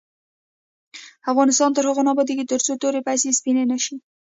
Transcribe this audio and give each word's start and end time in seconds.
افغانستان 1.31 1.69
تر 1.75 1.83
هغو 1.89 2.01
نه 2.05 2.11
ابادیږي، 2.13 2.45
ترڅو 2.51 2.71
توري 2.81 3.01
پیسې 3.07 3.29
سپینې 3.39 3.63
نشي. 3.71 3.95